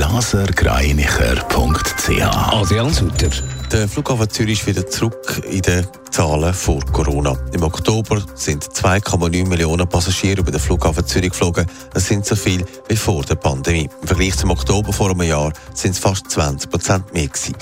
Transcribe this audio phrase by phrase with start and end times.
[0.00, 3.28] blasergreinicher.ch Adrian Sutter.
[3.70, 7.36] Der Flughafen Zürich ist wieder zurück in den Zahlen vor Corona.
[7.52, 11.66] Im Oktober sind 2,9 Millionen Passagiere über den Flughafen Zürich geflogen.
[11.92, 13.90] Das sind so viel wie vor der Pandemie.
[14.00, 17.54] Im Vergleich zum Oktober vor einem Jahr sind es fast 20 Prozent mehr gewesen.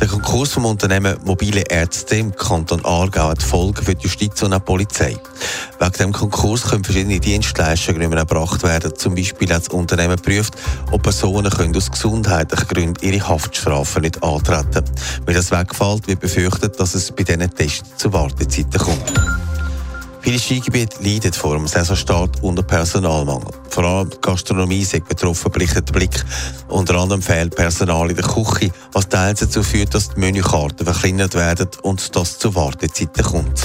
[0.00, 4.54] Der Konkurs vom Unternehmen Mobile Ärzte im Kanton Aargau hat Folgen für die Justiz und
[4.54, 5.16] die Polizei.
[5.80, 8.94] Wegen dem Konkurs können verschiedene Dienstleistungen nicht mehr erbracht werden.
[8.94, 10.54] Zum Beispiel hat das Unternehmen geprüft,
[10.92, 14.84] ob Personen können aus gesundheitlichen Gründen ihre Haftstrafen nicht antreten
[15.24, 19.12] Wenn das wegfällt, wird befürchtet, dass es bei diesen Tests zu Wartezeiten kommt.
[20.20, 23.50] Viele Skigebiete leiden vor dem Saisonstart unter Personalmangel.
[23.70, 26.24] Vor allem die Gastronomie ist betroffen, berichtet der Blick.
[26.68, 31.34] Unter anderem fehlt Personal in der Küche, was teils dazu führt, dass die Menükarten verkleinert
[31.34, 33.62] werden und dass es zu Wartezeiten kommt.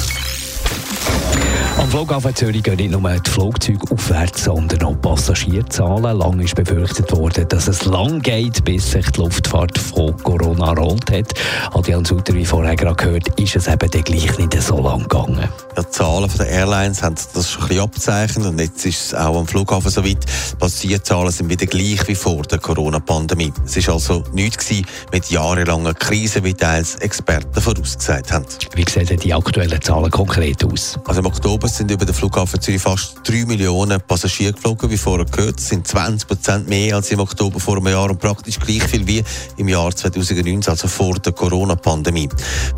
[1.95, 6.17] Flughafen Zürich gehen nicht nur die Flugzeuge aufwärts, sondern auch Passagierzahlen.
[6.17, 11.09] Lang ist befürchtet worden, dass es lang geht, bis sich die Luftfahrt von Corona rollt
[11.09, 11.33] hat.
[11.71, 15.47] Adrian Sutter, wie vorher gerade gehört, ist es eben gleich nicht so lang gegangen.
[15.77, 19.13] Ja, die Zahlen der Airlines haben das schon ein bisschen abzeichnet und jetzt ist es
[19.13, 20.17] auch am Flughafen so weit.
[20.51, 23.53] Die Passagierzahlen sind wieder gleich wie vor der Corona-Pandemie.
[23.65, 28.45] Es ist also nichts gewesen mit jahrelangen Krisen, wie teils Experten vorausgesagt haben.
[28.73, 30.99] Wie sehen die aktuellen Zahlen konkret aus?
[31.05, 35.25] Also im Oktober sind über den Flughafen Zürich fast 3 Millionen Passagiere geflogen, wie vorher
[35.25, 35.57] gehört.
[35.57, 39.05] Das sind 20 Prozent mehr als im Oktober vor einem Jahr und praktisch gleich viel
[39.07, 39.23] wie
[39.57, 42.29] im Jahr 2019, also vor der Corona-Pandemie.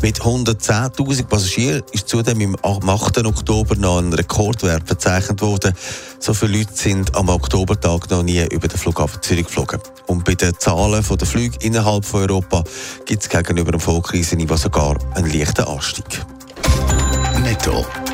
[0.02, 3.24] Mit 110.000 Passagieren ist zudem am 8.
[3.24, 5.74] Oktober noch ein Rekordwert verzeichnet worden.
[6.18, 9.80] So viele Leute sind am Oktobertag noch nie über den Flughafen Zürich geflogen.
[10.06, 12.64] Und bei den Zahlen der Flüge innerhalb von Europa
[13.06, 16.24] gibt es gegenüber dem Vorkrisenniveau sogar einen leichten Anstieg.
[17.42, 17.86] Netto,